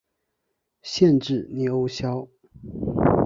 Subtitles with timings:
[0.81, 2.27] 县治尼欧肖。